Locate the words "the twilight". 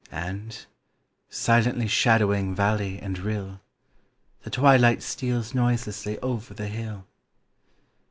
4.41-5.03